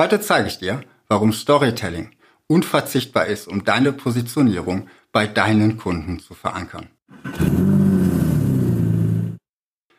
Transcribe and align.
Heute 0.00 0.18
zeige 0.18 0.48
ich 0.48 0.56
dir, 0.56 0.80
warum 1.08 1.30
Storytelling 1.30 2.16
unverzichtbar 2.46 3.26
ist, 3.26 3.46
um 3.46 3.64
deine 3.64 3.92
Positionierung 3.92 4.88
bei 5.12 5.26
deinen 5.26 5.76
Kunden 5.76 6.20
zu 6.20 6.32
verankern. 6.32 6.88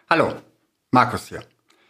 Hallo, 0.09 0.33
Markus 0.89 1.27
hier. 1.27 1.43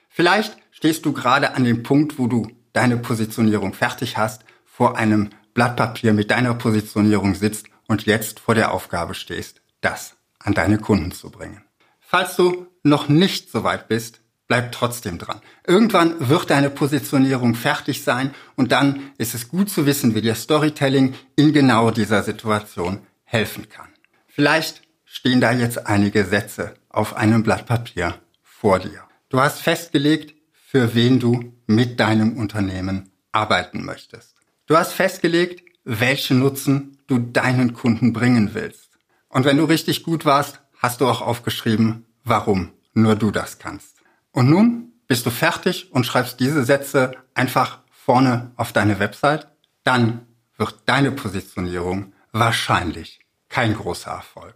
Vielleicht 0.09 0.57
stehst 0.71 1.05
du 1.05 1.13
gerade 1.13 1.55
an 1.55 1.63
dem 1.63 1.83
Punkt, 1.83 2.19
wo 2.19 2.27
du 2.27 2.49
deine 2.73 2.97
Positionierung 2.97 3.73
fertig 3.73 4.17
hast, 4.17 4.43
vor 4.65 4.97
einem 4.97 5.29
Blatt 5.53 5.77
Papier 5.77 6.11
mit 6.11 6.31
deiner 6.31 6.53
Positionierung 6.53 7.33
sitzt 7.33 7.67
und 7.87 8.05
jetzt 8.05 8.41
vor 8.41 8.55
der 8.55 8.73
Aufgabe 8.73 9.13
stehst, 9.13 9.61
das 9.79 10.17
an 10.37 10.53
deine 10.53 10.79
Kunden 10.79 11.13
zu 11.13 11.31
bringen. 11.31 11.63
Falls 12.01 12.35
du 12.35 12.67
noch 12.83 13.07
nicht 13.07 13.49
so 13.49 13.63
weit 13.63 13.87
bist, 13.87 14.20
bleib 14.51 14.73
trotzdem 14.73 15.17
dran. 15.17 15.39
Irgendwann 15.65 16.27
wird 16.27 16.49
deine 16.49 16.69
Positionierung 16.69 17.55
fertig 17.55 18.03
sein 18.03 18.35
und 18.57 18.73
dann 18.73 19.11
ist 19.17 19.33
es 19.33 19.47
gut 19.47 19.69
zu 19.69 19.85
wissen, 19.85 20.13
wie 20.13 20.19
dir 20.19 20.35
Storytelling 20.35 21.13
in 21.37 21.53
genau 21.53 21.89
dieser 21.89 22.21
Situation 22.21 22.99
helfen 23.23 23.69
kann. 23.69 23.87
Vielleicht 24.27 24.81
stehen 25.05 25.39
da 25.39 25.53
jetzt 25.53 25.87
einige 25.87 26.25
Sätze 26.25 26.73
auf 26.89 27.15
einem 27.15 27.43
Blatt 27.43 27.65
Papier 27.65 28.15
vor 28.43 28.79
dir. 28.79 29.03
Du 29.29 29.39
hast 29.39 29.61
festgelegt, 29.61 30.35
für 30.51 30.95
wen 30.95 31.21
du 31.21 31.53
mit 31.65 32.01
deinem 32.01 32.35
Unternehmen 32.35 33.09
arbeiten 33.31 33.85
möchtest. 33.85 34.35
Du 34.65 34.75
hast 34.75 34.91
festgelegt, 34.91 35.63
welchen 35.85 36.39
Nutzen 36.39 36.97
du 37.07 37.19
deinen 37.19 37.71
Kunden 37.71 38.11
bringen 38.11 38.53
willst. 38.53 38.89
Und 39.29 39.45
wenn 39.45 39.55
du 39.55 39.63
richtig 39.63 40.03
gut 40.03 40.25
warst, 40.25 40.59
hast 40.77 40.99
du 40.99 41.07
auch 41.07 41.21
aufgeschrieben, 41.21 42.05
warum 42.25 42.73
nur 42.93 43.15
du 43.15 43.31
das 43.31 43.57
kannst. 43.57 44.00
Und 44.31 44.49
nun 44.49 44.93
bist 45.07 45.25
du 45.25 45.29
fertig 45.29 45.91
und 45.91 46.05
schreibst 46.05 46.39
diese 46.39 46.63
Sätze 46.63 47.11
einfach 47.33 47.79
vorne 47.91 48.51
auf 48.55 48.71
deine 48.73 48.99
Website, 48.99 49.47
dann 49.83 50.25
wird 50.57 50.83
deine 50.85 51.11
Positionierung 51.11 52.13
wahrscheinlich 52.31 53.19
kein 53.49 53.75
großer 53.75 54.11
Erfolg. 54.11 54.55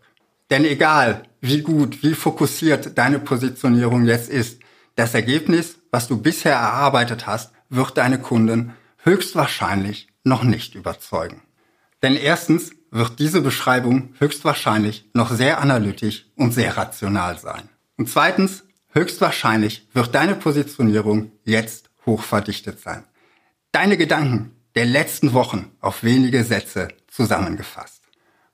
Denn 0.50 0.64
egal, 0.64 1.24
wie 1.42 1.62
gut, 1.62 2.04
wie 2.04 2.14
fokussiert 2.14 2.98
deine 2.98 3.20
Positionierung 3.20 4.06
jetzt 4.06 4.30
ist, 4.30 4.62
das 4.96 5.14
Ergebnis, 5.14 5.78
was 5.92 6.08
du 6.08 6.22
bisher 6.22 6.54
erarbeitet 6.54 7.28
hast, 7.28 7.52
wird 7.70 7.98
deine 7.98 8.20
Kunden 8.20 8.74
höchstwahrscheinlich 9.04 10.08
noch 10.24 10.44
nicht 10.44 10.76
überzeugen. 10.76 11.42
Denn 12.02 12.16
erstens 12.16 12.72
wird 12.92 13.20
diese 13.20 13.42
Beschreibung 13.42 14.14
höchstwahrscheinlich 14.20 15.10
noch 15.14 15.32
sehr 15.32 15.60
analytisch 15.60 16.28
und 16.36 16.54
sehr 16.54 16.78
rational 16.78 17.38
sein. 17.38 17.70
Und 17.98 18.10
zweitens, 18.10 18.65
höchstwahrscheinlich 18.96 19.88
wird 19.94 20.16
deine 20.16 20.36
Positionierung 20.36 21.32
jetzt 21.44 21.90
hochverdichtet 22.06 22.80
sein. 22.80 23.04
Deine 23.72 23.98
Gedanken 23.98 24.56
der 24.74 24.86
letzten 24.86 25.34
Wochen 25.34 25.72
auf 25.82 26.04
wenige 26.04 26.44
Sätze 26.44 26.88
zusammengefasst. 27.08 28.04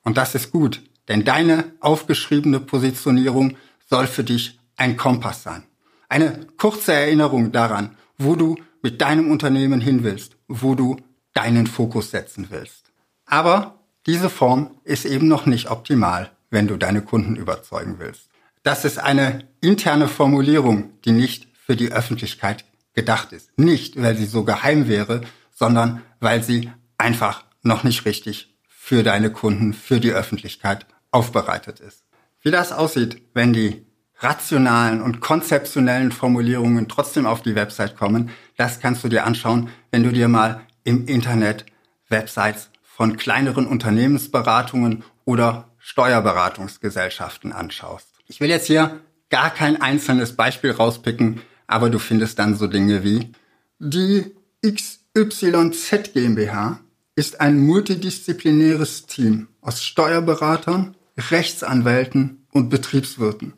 Und 0.02 0.16
das 0.16 0.34
ist 0.34 0.50
gut, 0.50 0.82
denn 1.08 1.24
deine 1.24 1.64
aufgeschriebene 1.80 2.60
Positionierung 2.60 3.56
soll 3.88 4.06
für 4.06 4.24
dich 4.24 4.60
ein 4.76 4.96
Kompass 4.96 5.42
sein. 5.42 5.64
Eine 6.08 6.46
kurze 6.58 6.92
Erinnerung 6.92 7.52
daran, 7.52 7.96
wo 8.18 8.36
du 8.36 8.56
mit 8.82 9.00
deinem 9.00 9.30
Unternehmen 9.30 9.80
hin 9.80 10.02
willst, 10.02 10.36
wo 10.48 10.74
du 10.74 10.96
deinen 11.34 11.66
Fokus 11.66 12.10
setzen 12.10 12.48
willst. 12.50 12.92
Aber 13.26 13.78
diese 14.06 14.28
Form 14.28 14.70
ist 14.84 15.04
eben 15.04 15.28
noch 15.28 15.46
nicht 15.46 15.70
optimal, 15.70 16.30
wenn 16.50 16.66
du 16.66 16.76
deine 16.76 17.02
Kunden 17.02 17.36
überzeugen 17.36 17.96
willst. 17.98 18.31
Das 18.62 18.84
ist 18.84 18.98
eine 18.98 19.48
interne 19.60 20.06
Formulierung, 20.06 20.90
die 21.04 21.10
nicht 21.10 21.48
für 21.66 21.74
die 21.74 21.90
Öffentlichkeit 21.90 22.64
gedacht 22.94 23.32
ist. 23.32 23.50
Nicht, 23.58 24.00
weil 24.00 24.16
sie 24.16 24.26
so 24.26 24.44
geheim 24.44 24.86
wäre, 24.86 25.22
sondern 25.52 26.02
weil 26.20 26.42
sie 26.42 26.70
einfach 26.96 27.44
noch 27.62 27.82
nicht 27.82 28.04
richtig 28.04 28.54
für 28.68 29.02
deine 29.02 29.30
Kunden, 29.30 29.72
für 29.72 29.98
die 29.98 30.12
Öffentlichkeit 30.12 30.86
aufbereitet 31.10 31.80
ist. 31.80 32.04
Wie 32.40 32.50
das 32.50 32.72
aussieht, 32.72 33.22
wenn 33.34 33.52
die 33.52 33.86
rationalen 34.18 35.02
und 35.02 35.20
konzeptionellen 35.20 36.12
Formulierungen 36.12 36.88
trotzdem 36.88 37.26
auf 37.26 37.42
die 37.42 37.56
Website 37.56 37.96
kommen, 37.96 38.30
das 38.56 38.78
kannst 38.78 39.02
du 39.02 39.08
dir 39.08 39.24
anschauen, 39.24 39.70
wenn 39.90 40.04
du 40.04 40.12
dir 40.12 40.28
mal 40.28 40.60
im 40.84 41.06
Internet 41.06 41.66
Websites 42.08 42.70
von 42.82 43.16
kleineren 43.16 43.66
Unternehmensberatungen 43.66 45.02
oder 45.24 45.68
Steuerberatungsgesellschaften 45.78 47.52
anschaust. 47.52 48.11
Ich 48.32 48.40
will 48.40 48.48
jetzt 48.48 48.66
hier 48.66 48.98
gar 49.28 49.50
kein 49.50 49.82
einzelnes 49.82 50.36
Beispiel 50.36 50.70
rauspicken, 50.70 51.42
aber 51.66 51.90
du 51.90 51.98
findest 51.98 52.38
dann 52.38 52.56
so 52.56 52.66
Dinge 52.66 53.04
wie 53.04 53.30
die 53.78 54.24
XYZ 54.66 56.14
GmbH 56.14 56.80
ist 57.14 57.42
ein 57.42 57.60
multidisziplinäres 57.60 59.04
Team 59.04 59.48
aus 59.60 59.84
Steuerberatern, 59.84 60.96
Rechtsanwälten 61.18 62.46
und 62.52 62.70
Betriebswirten 62.70 63.52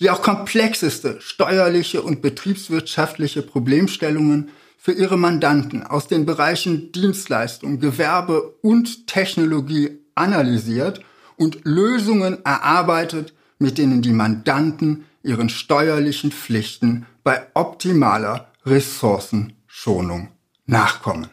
die 0.00 0.10
auch 0.10 0.22
komplexeste 0.22 1.18
steuerliche 1.20 2.02
und 2.02 2.20
betriebswirtschaftliche 2.20 3.42
Problemstellungen 3.42 4.50
für 4.76 4.92
ihre 4.92 5.18
Mandanten 5.18 5.82
aus 5.82 6.08
den 6.08 6.26
Bereichen 6.26 6.92
Dienstleistung, 6.92 7.80
Gewerbe 7.80 8.54
und 8.62 9.06
Technologie 9.06 9.98
analysiert 10.14 11.00
und 11.36 11.60
Lösungen 11.64 12.44
erarbeitet, 12.44 13.34
mit 13.60 13.78
denen 13.78 14.02
die 14.02 14.12
Mandanten 14.12 15.04
ihren 15.22 15.48
steuerlichen 15.48 16.32
Pflichten 16.32 17.06
bei 17.22 17.46
optimaler 17.54 18.50
Ressourcenschonung 18.64 20.30
nachkommen. 20.66 21.28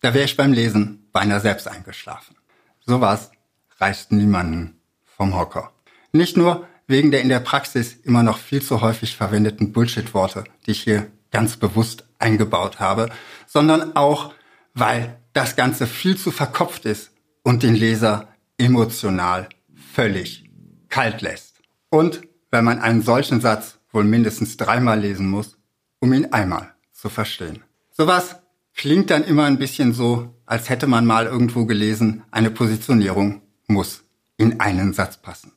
Da 0.00 0.14
wäre 0.14 0.24
ich 0.24 0.36
beim 0.36 0.52
Lesen 0.52 1.08
beinahe 1.12 1.40
selbst 1.40 1.66
eingeschlafen. 1.66 2.36
Sowas 2.84 3.30
reißt 3.78 4.12
niemanden 4.12 4.78
vom 5.04 5.34
Hocker. 5.34 5.72
Nicht 6.12 6.36
nur 6.36 6.68
wegen 6.86 7.10
der 7.10 7.22
in 7.22 7.30
der 7.30 7.40
Praxis 7.40 7.94
immer 7.94 8.22
noch 8.22 8.36
viel 8.36 8.60
zu 8.60 8.82
häufig 8.82 9.16
verwendeten 9.16 9.72
Bullshit-Worte, 9.72 10.44
die 10.66 10.72
ich 10.72 10.82
hier 10.82 11.10
ganz 11.30 11.56
bewusst 11.56 12.04
eingebaut 12.18 12.78
habe, 12.78 13.08
sondern 13.46 13.96
auch, 13.96 14.34
weil 14.74 15.18
das 15.32 15.56
Ganze 15.56 15.86
viel 15.86 16.16
zu 16.16 16.30
verkopft 16.30 16.84
ist 16.84 17.10
und 17.42 17.62
den 17.62 17.74
Leser 17.74 18.28
emotional 18.58 19.48
völlig 19.94 20.50
kalt 20.88 21.22
lässt. 21.22 21.60
Und 21.88 22.22
weil 22.50 22.62
man 22.62 22.80
einen 22.80 23.02
solchen 23.02 23.40
Satz 23.40 23.78
wohl 23.90 24.04
mindestens 24.04 24.56
dreimal 24.56 25.00
lesen 25.00 25.28
muss, 25.28 25.56
um 26.00 26.12
ihn 26.12 26.32
einmal 26.32 26.74
zu 26.92 27.08
verstehen. 27.08 27.62
Sowas 27.90 28.36
klingt 28.74 29.10
dann 29.10 29.24
immer 29.24 29.44
ein 29.44 29.58
bisschen 29.58 29.92
so, 29.92 30.34
als 30.46 30.68
hätte 30.68 30.86
man 30.86 31.06
mal 31.06 31.26
irgendwo 31.26 31.64
gelesen, 31.64 32.24
eine 32.30 32.50
Positionierung 32.50 33.42
muss 33.66 34.04
in 34.36 34.60
einen 34.60 34.92
Satz 34.92 35.16
passen 35.16 35.52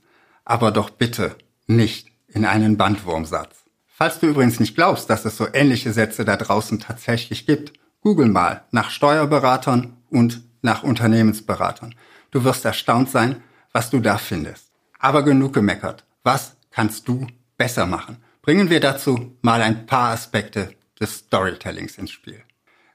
aber 0.48 0.72
doch 0.72 0.90
bitte 0.90 1.36
nicht 1.68 2.08
in 2.30 2.46
einen 2.46 2.78
Bandwurmsatz. 2.78 3.66
Falls 3.86 4.20
du 4.20 4.28
übrigens 4.28 4.60
nicht 4.60 4.76
glaubst, 4.76 5.10
dass 5.10 5.26
es 5.26 5.36
so 5.36 5.48
ähnliche 5.52 5.92
Sätze 5.92 6.24
da 6.24 6.38
draußen 6.38 6.80
tatsächlich 6.80 7.46
gibt, 7.46 7.74
google 8.02 8.30
mal 8.30 8.64
nach 8.72 8.90
Steuerberatern 8.90 9.98
und 10.10 10.42
nach 10.62 10.84
Unternehmensberatern. 10.84 11.96
Du 12.32 12.46
wirst 12.46 12.64
erstaunt 12.64 13.10
sein, 13.10 13.44
was 13.78 13.92
du 13.92 14.00
da 14.00 14.18
findest. 14.18 14.72
Aber 14.98 15.22
genug 15.22 15.54
gemeckert. 15.54 16.04
Was 16.24 16.58
kannst 16.72 17.08
du 17.08 17.28
besser 17.60 17.86
machen? 17.86 18.18
Bringen 18.42 18.72
wir 18.72 18.80
dazu 18.80 19.38
mal 19.44 19.62
ein 19.62 19.86
paar 19.86 20.14
Aspekte 20.14 20.74
des 21.00 21.18
Storytellings 21.18 22.00
ins 22.00 22.10
Spiel. 22.10 22.42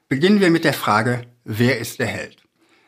Beginnen 0.09 0.41
wir 0.41 0.51
mit 0.51 0.65
der 0.65 0.73
Frage, 0.73 1.21
wer 1.45 1.79
ist 1.79 1.99
der 1.99 2.07
Held? 2.07 2.43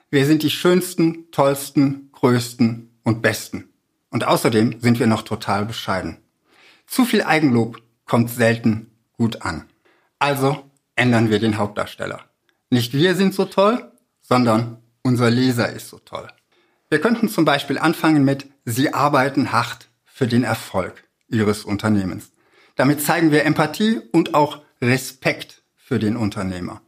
Wer 0.09 0.25
sind 0.25 0.43
die 0.43 0.49
schönsten, 0.49 1.31
tollsten, 1.31 2.09
größten 2.11 2.89
und 3.05 3.21
besten? 3.21 3.69
Und 4.09 4.25
außerdem 4.25 4.81
sind 4.81 4.99
wir 4.99 5.07
noch 5.07 5.21
total 5.21 5.65
bescheiden. 5.65 6.17
Zu 6.87 7.05
viel 7.05 7.23
Eigenlob 7.23 7.81
kommt 8.03 8.29
selten 8.29 8.91
gut 9.13 9.41
an. 9.41 9.69
Also 10.19 10.69
ändern 10.97 11.29
wir 11.29 11.39
den 11.39 11.57
Hauptdarsteller. 11.57 12.25
Nicht 12.69 12.91
wir 12.91 13.15
sind 13.15 13.33
so 13.33 13.45
toll, 13.45 13.89
sondern 14.21 14.83
unser 15.01 15.31
Leser 15.31 15.71
ist 15.71 15.87
so 15.87 15.99
toll. 15.99 16.27
Wir 16.89 17.01
könnten 17.01 17.29
zum 17.29 17.45
Beispiel 17.45 17.79
anfangen 17.79 18.23
mit 18.23 18.47
Sie 18.63 18.93
arbeiten 18.93 19.51
hart 19.51 19.89
für 20.05 20.27
den 20.27 20.43
Erfolg 20.43 21.03
Ihres 21.27 21.65
Unternehmens. 21.65 22.31
Damit 22.75 23.01
zeigen 23.01 23.31
wir 23.31 23.43
Empathie 23.43 24.01
und 24.11 24.35
auch 24.35 24.61
Respekt 24.81 25.63
für 25.75 25.97
den 25.97 26.15
Unternehmer. 26.15 26.81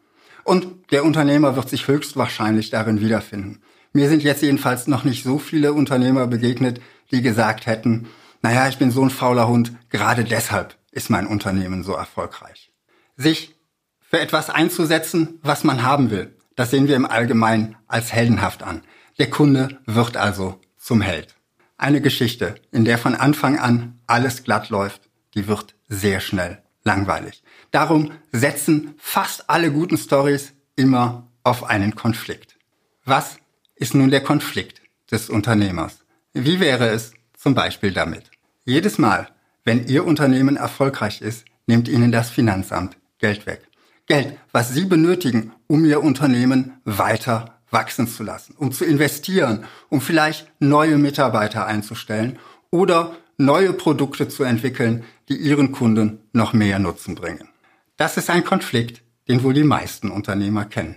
Und 0.44 0.92
der 0.92 1.04
Unternehmer 1.04 1.56
wird 1.56 1.70
sich 1.70 1.88
höchstwahrscheinlich 1.88 2.70
darin 2.70 3.02
wiederfinden. 3.02 3.62
Mir 3.92 4.08
sind 4.10 4.22
jetzt 4.22 4.44
jedenfalls 4.44 4.88
noch 4.88 5.04
nicht 5.04 5.24
so 5.24 5.40
viele 5.40 5.74
Unternehmer 5.74 6.28
begegnet, 6.28 6.80
die 7.12 7.22
gesagt 7.22 7.66
hätten, 7.66 8.08
naja, 8.44 8.68
ich 8.68 8.78
bin 8.78 8.92
so 8.92 9.02
ein 9.04 9.10
fauler 9.10 9.48
Hund, 9.48 9.74
gerade 9.90 10.24
deshalb 10.24 10.78
ist 10.92 11.10
mein 11.10 11.26
Unternehmen 11.26 11.84
so 11.84 11.94
erfolgreich. 11.94 12.72
Sich 13.16 13.56
für 14.00 14.20
etwas 14.20 14.50
einzusetzen, 14.50 15.40
was 15.42 15.64
man 15.64 15.84
haben 15.84 16.12
will, 16.12 16.38
das 16.56 16.72
sehen 16.72 16.88
wir 16.88 16.96
im 16.96 17.06
Allgemeinen 17.06 17.76
als 17.88 18.14
heldenhaft 18.14 18.64
an. 18.64 18.84
Der 19.20 19.32
Kunde 19.32 19.80
wird 19.88 20.16
also 20.16 20.62
zum 20.78 21.02
Held. 21.02 21.36
Eine 21.78 22.02
Geschichte, 22.02 22.56
in 22.72 22.86
der 22.86 23.00
von 23.00 23.16
Anfang 23.16 23.58
an 23.58 24.00
alles 24.06 24.44
glatt 24.44 24.70
läuft, 24.70 25.10
die 25.34 25.48
wird 25.48 25.74
sehr 25.88 26.20
schnell 26.20 26.62
langweilig. 26.84 27.44
Darum 27.72 28.12
setzen 28.32 28.94
fast 28.98 29.50
alle 29.50 29.72
guten 29.72 29.98
Stories 29.98 30.54
immer 30.76 31.28
auf 31.44 31.64
einen 31.64 31.96
Konflikt. 31.96 32.58
Was 33.06 33.38
ist 33.76 33.96
nun 33.96 34.12
der 34.12 34.22
Konflikt 34.22 34.82
des 35.10 35.32
Unternehmers? 35.32 36.06
Wie 36.34 36.60
wäre 36.60 36.90
es 36.90 37.14
zum 37.36 37.56
Beispiel 37.56 37.94
damit? 37.94 38.30
Jedes 38.66 39.00
Mal, 39.00 39.30
wenn 39.64 39.88
Ihr 39.88 40.06
Unternehmen 40.06 40.58
erfolgreich 40.58 41.22
ist, 41.22 41.46
nimmt 41.66 41.88
Ihnen 41.88 42.12
das 42.12 42.30
Finanzamt 42.30 42.98
Geld 43.18 43.48
weg. 43.48 43.62
Geld, 44.06 44.38
was 44.52 44.74
Sie 44.74 44.86
benötigen, 44.86 45.54
um 45.66 45.86
Ihr 45.86 46.04
Unternehmen 46.04 46.80
weiter 46.86 47.57
wachsen 47.70 48.08
zu 48.08 48.24
lassen, 48.24 48.56
um 48.58 48.72
zu 48.72 48.86
investieren, 48.86 49.66
um 49.90 50.02
vielleicht 50.02 50.48
neue 50.60 50.98
Mitarbeiter 50.98 51.66
einzustellen 51.66 52.40
oder 52.72 53.16
neue 53.38 53.74
Produkte 53.74 54.28
zu 54.28 54.44
entwickeln, 54.44 55.04
die 55.30 55.38
Ihren 55.38 55.72
Kunden 55.72 56.20
noch 56.34 56.54
mehr 56.54 56.80
Nutzen 56.80 57.16
bringen. 57.16 57.50
Das 57.98 58.18
ist 58.18 58.30
ein 58.30 58.44
Konflikt, 58.44 59.02
den 59.28 59.44
wohl 59.44 59.54
die 59.54 59.64
meisten 59.64 60.10
Unternehmer 60.10 60.66
kennen. 60.66 60.96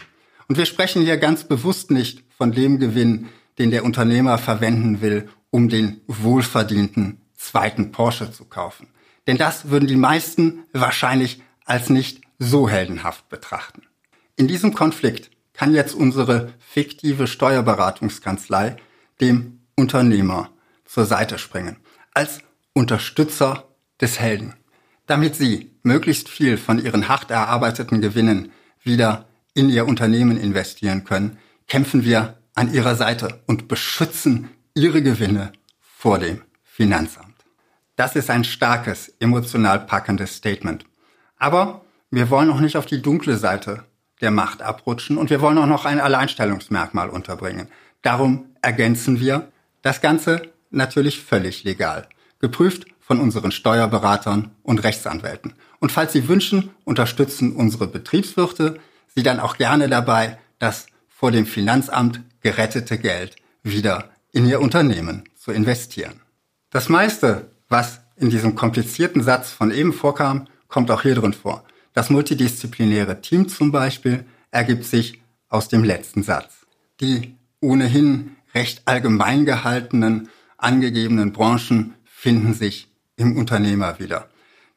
Und 0.48 0.56
wir 0.56 0.66
sprechen 0.66 1.02
hier 1.02 1.16
ganz 1.16 1.44
bewusst 1.44 1.90
nicht 1.90 2.24
von 2.36 2.52
dem 2.52 2.78
Gewinn, 2.78 3.28
den 3.58 3.70
der 3.70 3.84
Unternehmer 3.84 4.38
verwenden 4.38 5.00
will, 5.00 5.28
um 5.50 5.68
den 5.68 6.00
wohlverdienten 6.06 7.20
zweiten 7.36 7.92
Porsche 7.92 8.32
zu 8.32 8.44
kaufen. 8.44 8.88
Denn 9.26 9.36
das 9.36 9.70
würden 9.70 9.88
die 9.88 9.96
meisten 9.96 10.64
wahrscheinlich 10.72 11.42
als 11.64 11.90
nicht 11.90 12.22
so 12.38 12.68
heldenhaft 12.68 13.28
betrachten. 13.28 13.82
In 14.36 14.48
diesem 14.48 14.74
Konflikt 14.74 15.30
kann 15.52 15.74
jetzt 15.74 15.94
unsere 15.94 16.52
fiktive 16.58 17.26
Steuerberatungskanzlei 17.26 18.76
dem 19.20 19.60
Unternehmer 19.76 20.50
zur 20.84 21.06
Seite 21.06 21.38
springen, 21.38 21.76
als 22.14 22.40
Unterstützer 22.72 23.68
des 24.00 24.18
Helden, 24.18 24.54
damit 25.06 25.34
sie 25.34 25.72
möglichst 25.82 26.28
viel 26.28 26.56
von 26.56 26.82
ihren 26.82 27.08
hart 27.08 27.30
erarbeiteten 27.30 28.00
Gewinnen 28.00 28.52
wieder 28.82 29.26
in 29.54 29.68
ihr 29.68 29.86
Unternehmen 29.86 30.36
investieren 30.36 31.04
können, 31.04 31.38
kämpfen 31.66 32.04
wir 32.04 32.38
an 32.54 32.72
ihrer 32.72 32.94
Seite 32.94 33.40
und 33.46 33.68
beschützen 33.68 34.50
ihre 34.74 35.02
Gewinne 35.02 35.52
vor 35.80 36.18
dem 36.18 36.42
Finanzamt. 36.62 37.34
Das 37.96 38.16
ist 38.16 38.30
ein 38.30 38.44
starkes, 38.44 39.14
emotional 39.20 39.80
packendes 39.86 40.36
Statement. 40.36 40.84
Aber 41.36 41.84
wir 42.10 42.30
wollen 42.30 42.50
auch 42.50 42.60
nicht 42.60 42.76
auf 42.76 42.86
die 42.86 43.02
dunkle 43.02 43.36
Seite 43.36 43.84
der 44.20 44.30
Macht 44.30 44.62
abrutschen 44.62 45.18
und 45.18 45.30
wir 45.30 45.40
wollen 45.40 45.58
auch 45.58 45.66
noch 45.66 45.84
ein 45.84 46.00
Alleinstellungsmerkmal 46.00 47.08
unterbringen. 47.08 47.68
Darum 48.02 48.46
ergänzen 48.62 49.20
wir 49.20 49.48
das 49.82 50.00
Ganze 50.00 50.42
natürlich 50.70 51.20
völlig 51.22 51.64
legal, 51.64 52.08
geprüft 52.38 52.86
von 53.00 53.20
unseren 53.20 53.50
Steuerberatern 53.50 54.50
und 54.62 54.82
Rechtsanwälten. 54.84 55.54
Und 55.78 55.90
falls 55.92 56.12
Sie 56.12 56.28
wünschen, 56.28 56.70
unterstützen 56.84 57.54
unsere 57.54 57.86
Betriebswirte 57.86 58.78
Sie 59.14 59.22
dann 59.22 59.40
auch 59.40 59.56
gerne 59.56 59.88
dabei, 59.88 60.38
das 60.58 60.86
vor 61.08 61.32
dem 61.32 61.46
Finanzamt 61.46 62.20
gerettete 62.42 62.98
Geld 62.98 63.36
wieder 63.62 64.10
in 64.30 64.46
Ihr 64.46 64.60
Unternehmen 64.60 65.24
zu 65.36 65.50
investieren. 65.50 66.20
Das 66.70 66.88
meiste 66.88 67.50
was 67.70 68.00
in 68.16 68.28
diesem 68.28 68.54
komplizierten 68.54 69.22
Satz 69.22 69.50
von 69.50 69.70
eben 69.70 69.94
vorkam, 69.94 70.46
kommt 70.68 70.90
auch 70.90 71.02
hier 71.02 71.14
drin 71.14 71.32
vor. 71.32 71.64
Das 71.92 72.10
multidisziplinäre 72.10 73.20
Team 73.20 73.48
zum 73.48 73.72
Beispiel 73.72 74.24
ergibt 74.50 74.84
sich 74.84 75.20
aus 75.48 75.68
dem 75.68 75.84
letzten 75.84 76.22
Satz. 76.22 76.66
Die 77.00 77.34
ohnehin 77.60 78.36
recht 78.54 78.82
allgemein 78.84 79.44
gehaltenen, 79.44 80.28
angegebenen 80.56 81.32
Branchen 81.32 81.94
finden 82.04 82.54
sich 82.54 82.88
im 83.16 83.36
Unternehmer 83.36 83.98
wieder. 83.98 84.28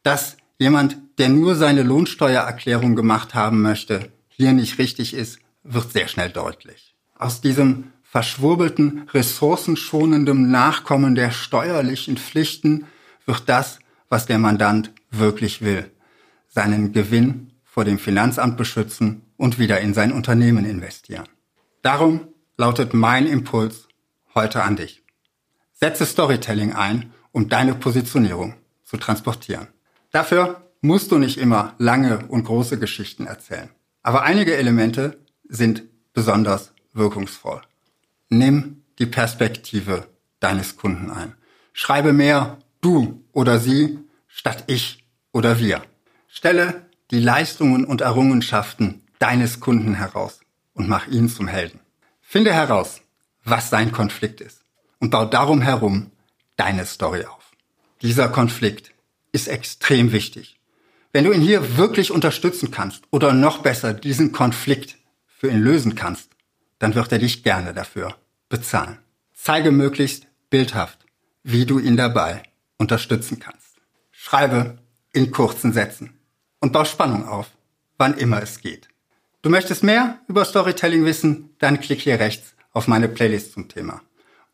Dass 0.01 0.38
jemand, 0.57 0.98
der 1.18 1.30
nur 1.30 1.56
seine 1.56 1.83
Lohnsteuererklärung 1.83 2.95
gemacht 2.95 3.36
haben 3.36 3.62
möchte, 3.62 4.12
hier 4.27 4.54
nicht 4.54 4.80
richtig 4.80 5.13
ist, 5.13 5.39
wird 5.63 5.92
sehr 5.92 6.07
schnell 6.07 6.30
deutlich. 6.30 6.95
Aus 7.15 7.42
diesem 7.42 7.92
verschwurbelten, 8.01 9.07
ressourcenschonendem 9.13 10.51
Nachkommen 10.51 11.15
der 11.15 11.31
steuerlichen 11.31 12.18
Pflichten 12.18 12.86
wird 13.25 13.44
das, 13.48 13.80
was 14.10 14.25
der 14.25 14.39
Mandant 14.39 14.92
wirklich 15.10 15.62
will. 15.62 15.89
Seinen 16.53 16.94
Gewinn 16.94 17.51
vor 17.63 17.83
dem 17.83 17.97
Finanzamt 17.97 18.57
beschützen 18.57 19.23
und 19.38 19.57
wieder 19.57 19.81
in 19.81 19.95
sein 19.95 20.11
Unternehmen 20.11 20.65
investieren. 20.65 21.27
Darum 21.81 22.27
lautet 22.57 22.94
mein 22.94 23.25
Impuls 23.25 23.88
heute 24.35 24.61
an 24.61 24.75
dich. 24.75 25.03
Setze 25.71 26.05
Storytelling 26.05 26.73
ein, 26.73 27.11
um 27.31 27.50
deine 27.50 27.73
Positionierung 27.73 28.53
zu 28.83 28.97
transportieren. 28.97 29.69
Dafür 30.11 30.69
musst 30.81 31.11
du 31.11 31.17
nicht 31.17 31.39
immer 31.39 31.73
lange 31.79 32.27
und 32.27 32.44
große 32.44 32.77
Geschichten 32.77 33.25
erzählen. 33.25 33.71
Aber 34.03 34.21
einige 34.21 34.55
Elemente 34.55 35.17
sind 35.50 35.81
besonders 36.13 36.71
wirkungsvoll. 36.94 37.63
Nimm 38.29 38.83
die 39.00 39.07
Perspektive 39.07 40.07
deines 40.39 40.77
Kunden 40.77 41.09
ein. 41.09 41.33
Schreibe 41.71 42.13
mehr 42.13 42.59
du 42.81 43.23
oder 43.31 43.57
sie 43.57 43.97
statt 44.27 44.65
ich 44.67 45.03
oder 45.31 45.57
wir. 45.57 45.81
Stelle 46.35 46.88
die 47.12 47.19
Leistungen 47.19 47.85
und 47.85 48.01
Errungenschaften 48.01 49.03
deines 49.19 49.59
Kunden 49.59 49.94
heraus 49.94 50.39
und 50.74 50.89
mach 50.89 51.06
ihn 51.06 51.30
zum 51.30 51.47
Helden. 51.47 51.80
Finde 52.21 52.51
heraus, 52.51 53.01
was 53.44 53.69
sein 53.69 53.91
Konflikt 53.91 54.41
ist 54.41 54.62
und 55.00 55.12
bau 55.12 55.25
darum 55.25 55.62
herum 55.62 56.09
deine 56.56 56.88
Story 56.88 57.25
auf. 57.25 57.51
Dieser 58.01 58.30
Konflikt 58.30 58.94
ist 59.31 59.47
extrem 59.47 60.12
wichtig. 60.12 60.59
Wenn 61.12 61.25
du 61.25 61.31
ihn 61.31 61.41
hier 61.41 61.77
wirklich 61.77 62.09
unterstützen 62.09 62.71
kannst 62.71 63.03
oder 63.12 63.31
noch 63.31 63.59
besser 63.59 63.94
diesen 63.94 64.31
Konflikt 64.31 64.97
für 65.27 65.51
ihn 65.51 65.62
lösen 65.62 65.94
kannst, 65.94 66.31
dann 66.79 66.95
wird 66.95 67.12
er 67.12 67.19
dich 67.19 67.44
gerne 67.44 67.75
dafür 67.75 68.15
bezahlen. 68.50 68.97
Zeige 69.36 69.69
möglichst 69.69 70.25
bildhaft, 70.50 70.97
wie 71.44 71.68
du 71.68 71.77
ihn 71.77 71.95
dabei 71.95 72.41
unterstützen 72.79 73.39
kannst. 73.39 73.77
Schreibe 74.12 74.79
in 75.13 75.29
kurzen 75.29 75.74
Sätzen 75.74 76.19
und 76.63 76.71
bau 76.71 76.86
Spannung 76.86 77.27
auf, 77.27 77.51
wann 77.98 78.18
immer 78.18 78.42
es 78.42 78.62
geht. 78.62 78.88
Du 79.42 79.50
möchtest 79.50 79.83
mehr 79.83 80.21
über 80.30 80.45
Storytelling 80.45 81.04
wissen? 81.04 81.50
Dann 81.60 81.81
klick 81.81 82.00
hier 82.00 82.21
rechts 82.21 82.56
auf 82.71 82.88
meine 82.88 83.10
Playlist 83.10 83.51
zum 83.51 83.68
Thema. 83.68 84.01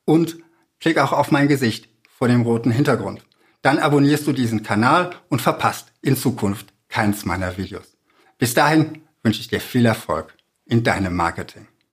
Und 0.05 0.39
klick 0.79 0.97
auch 0.97 1.13
auf 1.13 1.29
mein 1.29 1.47
Gesicht 1.47 1.87
vor 2.17 2.27
dem 2.27 2.41
roten 2.41 2.71
Hintergrund. 2.71 3.23
Dann 3.61 3.77
abonnierst 3.77 4.25
du 4.25 4.33
diesen 4.33 4.63
Kanal 4.63 5.11
und 5.29 5.43
verpasst 5.43 5.93
in 6.01 6.17
Zukunft 6.17 6.73
keins 6.87 7.25
meiner 7.25 7.57
Videos. 7.57 7.95
Bis 8.39 8.55
dahin 8.55 9.03
wünsche 9.21 9.41
ich 9.41 9.47
dir 9.47 9.61
viel 9.61 9.85
Erfolg 9.85 10.35
in 10.65 10.83
deinem 10.83 11.15
Marketing. 11.15 11.67